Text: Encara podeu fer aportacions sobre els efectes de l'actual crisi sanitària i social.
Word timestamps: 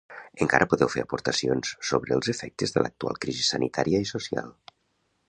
Encara 0.43 0.67
podeu 0.69 0.89
fer 0.93 1.03
aportacions 1.07 1.75
sobre 1.89 2.17
els 2.19 2.31
efectes 2.35 2.73
de 2.79 2.83
l'actual 2.87 3.21
crisi 3.27 3.47
sanitària 3.51 4.03
i 4.07 4.11
social. 4.17 4.49